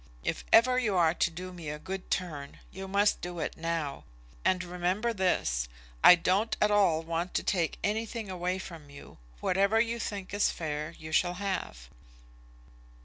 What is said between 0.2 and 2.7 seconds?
If ever you are to do me a good turn,